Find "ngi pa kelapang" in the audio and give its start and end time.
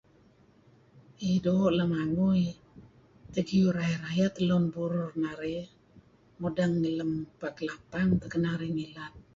6.81-8.11